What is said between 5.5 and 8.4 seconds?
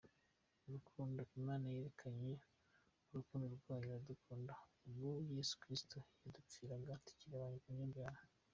Kristo Yesu yadupfiraga tukiri abanyabyaha.